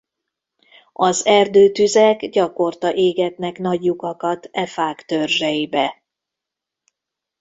[0.93, 6.03] Az erdőtüzek gyakorta égetnek nagy lyukakat e fák törzseibe.